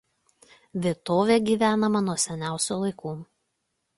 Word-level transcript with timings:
Vietovė 0.85 1.35
gyvenama 1.51 2.03
nuo 2.07 2.17
seniausių 2.25 2.81
laikų. 2.85 3.13